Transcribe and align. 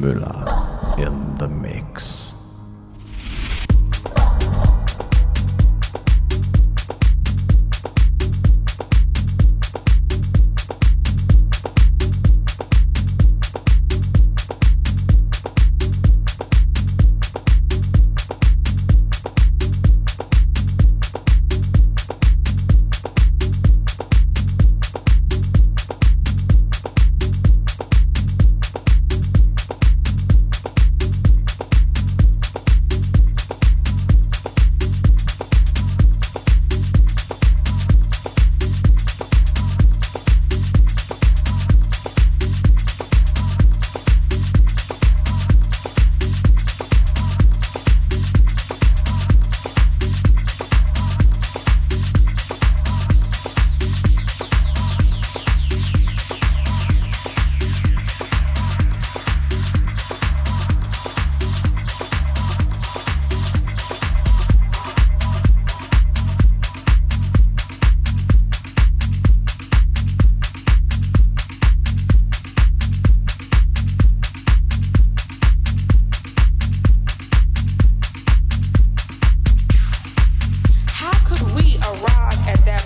Müller 0.00 0.39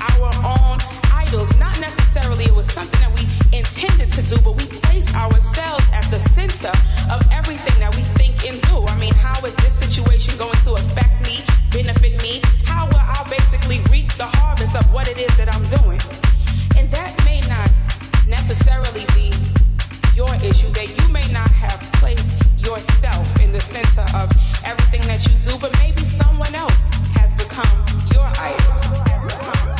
our 0.00 0.30
own 0.44 0.78
idols, 1.12 1.50
not 1.58 1.78
necessarily 1.80 2.44
it 2.44 2.54
was 2.54 2.66
something 2.70 3.00
that 3.00 3.12
we 3.16 3.24
intended 3.56 4.10
to 4.12 4.22
do, 4.22 4.36
but 4.44 4.52
we 4.56 4.66
place 4.84 5.08
ourselves 5.14 5.88
at 5.92 6.04
the 6.10 6.18
center 6.18 6.72
of 7.12 7.20
everything 7.32 7.76
that 7.80 7.94
we 7.96 8.02
think 8.20 8.36
and 8.44 8.60
do. 8.68 8.84
I 8.84 8.96
mean, 8.98 9.14
how 9.14 9.36
is 9.44 9.54
this 9.56 9.74
situation 9.74 10.36
going 10.38 10.58
to 10.66 10.72
affect 10.74 11.14
me, 11.24 11.40
benefit 11.72 12.20
me? 12.22 12.40
How 12.66 12.86
will 12.86 13.00
I 13.00 13.20
basically 13.30 13.80
reap 13.90 14.12
the 14.14 14.28
harvest 14.40 14.76
of 14.76 14.84
what 14.92 15.08
it 15.08 15.18
is 15.18 15.32
that 15.36 15.48
I'm 15.48 15.64
doing? 15.80 16.00
And 16.76 16.90
that 16.92 17.10
may 17.24 17.40
not 17.48 17.68
necessarily 18.28 19.04
be 19.16 19.32
your 20.16 20.28
issue, 20.44 20.68
that 20.72 20.88
you 20.88 21.06
may 21.12 21.24
not 21.32 21.50
have 21.50 21.80
placed 22.00 22.28
yourself 22.60 23.24
in 23.40 23.52
the 23.52 23.60
center 23.60 24.04
of 24.16 24.28
everything 24.64 25.02
that 25.08 25.20
you 25.28 25.34
do, 25.44 25.56
but 25.60 25.72
maybe 25.82 26.02
someone 26.02 26.54
else 26.54 26.88
has 27.14 27.34
become 27.36 27.84
your 28.12 28.26
idol. 28.40 29.75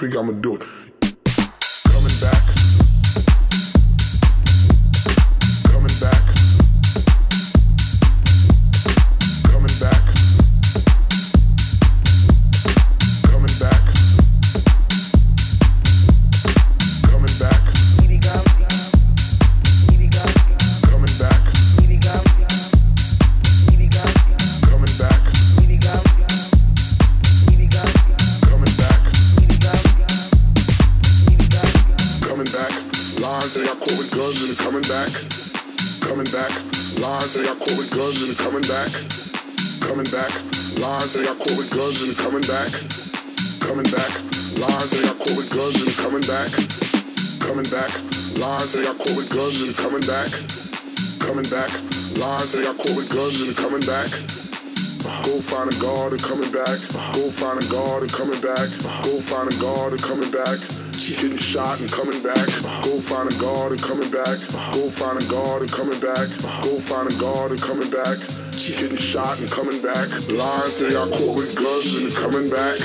Creek, 0.00 0.16
I'm 0.16 0.30
a 0.30 0.32
back, 64.30 64.74
go 64.74 64.88
find 64.90 65.18
a 65.18 65.26
guard 65.26 65.62
and 65.62 65.72
coming 65.72 65.98
back, 65.98 66.28
go 66.62 66.78
find 66.78 67.10
a 67.10 67.14
guard 67.18 67.50
and 67.50 67.60
coming 67.60 67.90
back, 67.90 68.18
getting 68.54 68.96
shot 68.96 69.40
and 69.40 69.50
coming 69.50 69.82
back, 69.82 70.06
lying 70.30 70.72
to 70.78 70.86
y'all 70.90 71.10
caught 71.10 71.36
with 71.36 71.56
guns 71.58 71.96
and 71.98 72.14
coming 72.14 72.50
back. 72.50 72.78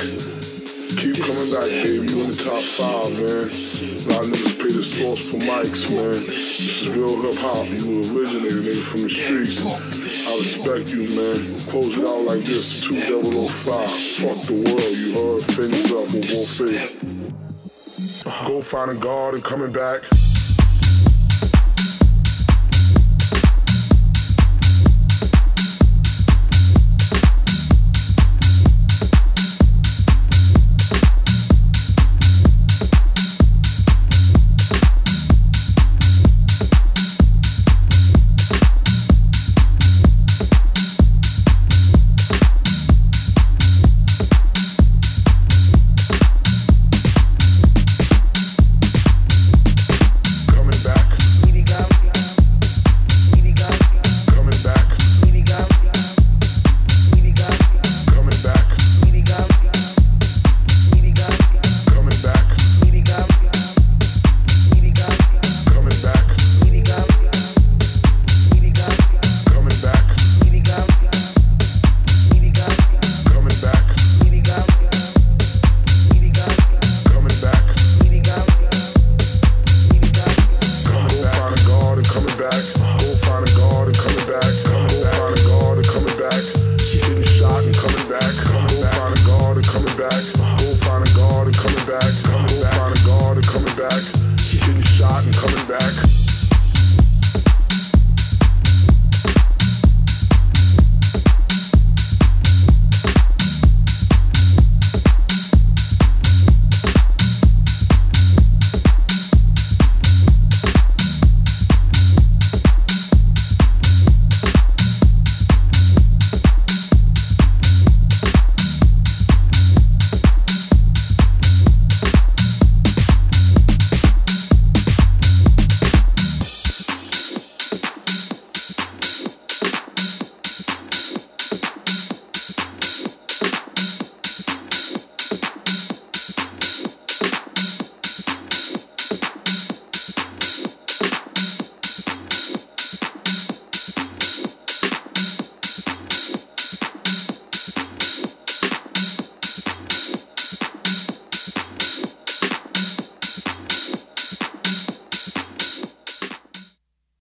Keep 0.95 1.21
coming 1.21 1.51
back, 1.51 1.69
baby. 1.69 2.07
You 2.07 2.23
in 2.23 2.29
the 2.31 2.39
top 2.39 2.63
five, 2.63 3.11
man. 3.19 3.51
A 3.51 4.07
lot 4.09 4.23
of 4.23 4.31
niggas 4.31 4.57
pay 4.57 4.71
the 4.71 4.81
source 4.81 5.31
for 5.31 5.39
mics, 5.43 5.89
man. 5.91 6.17
This 6.23 6.87
is 6.87 6.97
real 6.97 7.21
hip 7.21 7.35
hop. 7.37 7.67
You 7.67 8.15
originated, 8.15 8.63
nigga, 8.63 8.81
from 8.81 9.01
the 9.03 9.09
streets. 9.09 9.61
I 9.61 10.31
respect 10.39 10.89
you, 10.89 11.03
man. 11.13 11.59
Close 11.67 11.97
it 11.97 12.05
out 12.07 12.23
like 12.23 12.45
this, 12.45 12.87
2005. 12.87 13.89
Fuck 14.23 14.39
the 14.47 14.55
world, 14.55 14.95
you 14.97 15.13
heard? 15.13 15.43
Finish 15.43 15.91
up 15.91 16.07
with 16.15 16.25
Wolf 16.31 16.63
Go 18.47 18.61
find 18.61 18.91
a 18.91 18.95
guard 18.95 19.35
and 19.35 19.43
coming 19.43 19.73
back. 19.73 20.05